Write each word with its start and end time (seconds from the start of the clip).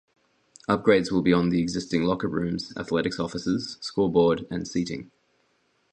Upgrades 0.67 1.11
will 1.11 1.21
be 1.21 1.31
on 1.31 1.51
the 1.51 1.61
existing 1.61 2.01
locker 2.01 2.27
rooms, 2.27 2.73
athletics 2.75 3.19
offices, 3.19 3.77
scoreboard, 3.81 4.47
and 4.49 4.67
seating. 4.67 5.11